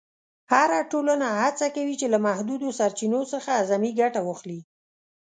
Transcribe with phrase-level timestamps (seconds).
[0.51, 4.59] هره ټولنه هڅه کوي چې له محدودو سرچینو څخه اعظمي ګټه واخلي.